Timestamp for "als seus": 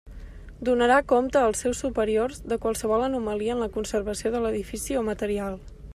1.49-1.81